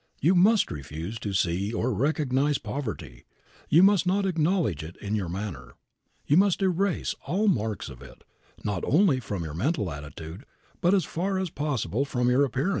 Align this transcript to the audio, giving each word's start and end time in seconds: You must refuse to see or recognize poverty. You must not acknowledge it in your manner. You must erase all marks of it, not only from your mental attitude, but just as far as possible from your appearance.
You 0.19 0.33
must 0.33 0.71
refuse 0.71 1.19
to 1.19 1.31
see 1.31 1.71
or 1.71 1.93
recognize 1.93 2.57
poverty. 2.57 3.25
You 3.69 3.83
must 3.83 4.07
not 4.07 4.25
acknowledge 4.25 4.81
it 4.83 4.97
in 4.97 5.13
your 5.13 5.29
manner. 5.29 5.75
You 6.25 6.37
must 6.37 6.63
erase 6.63 7.13
all 7.27 7.47
marks 7.47 7.87
of 7.87 8.01
it, 8.01 8.23
not 8.63 8.83
only 8.83 9.19
from 9.19 9.43
your 9.43 9.53
mental 9.53 9.91
attitude, 9.91 10.43
but 10.81 10.89
just 10.93 11.05
as 11.05 11.11
far 11.11 11.37
as 11.37 11.51
possible 11.51 12.03
from 12.03 12.31
your 12.31 12.43
appearance. 12.45 12.69